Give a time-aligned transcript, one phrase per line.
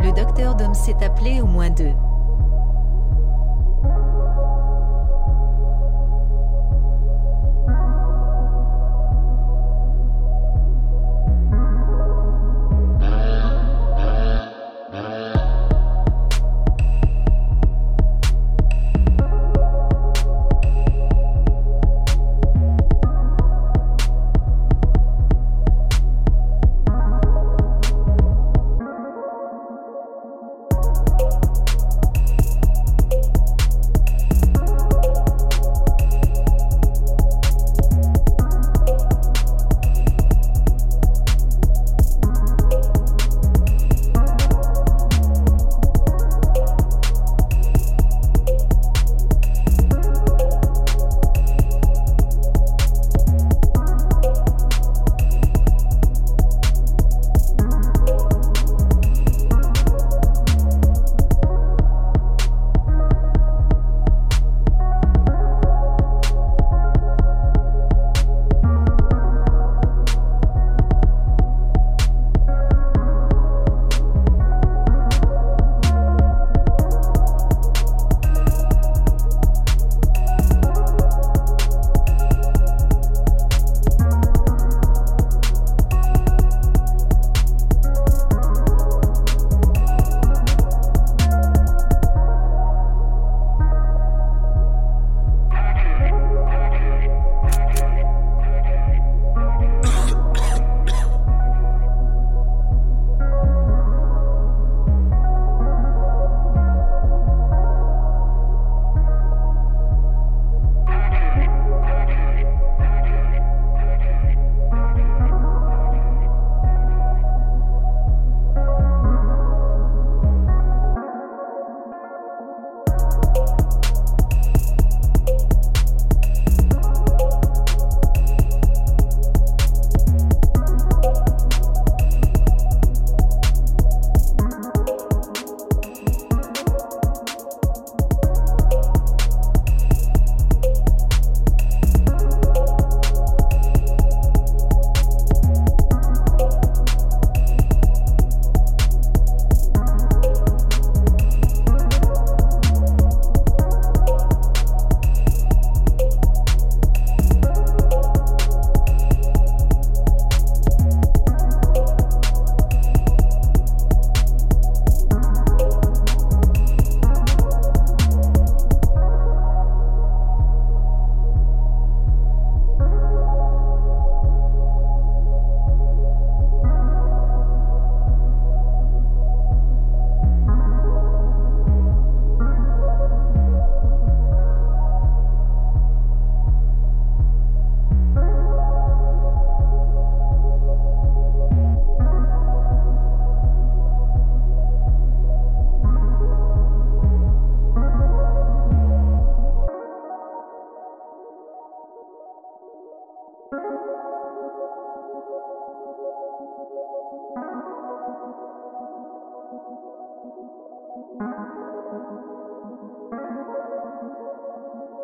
[0.00, 1.92] Le docteur Dom s'est appelé au moins deux.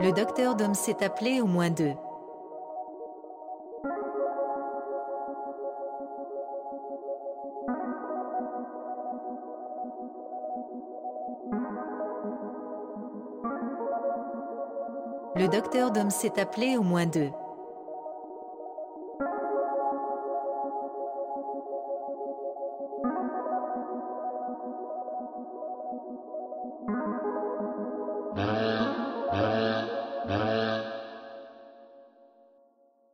[0.01, 1.95] Le docteur Dom s'est appelé au moins deux.
[15.37, 17.31] Le docteur Dom s'est appelé au moins deux.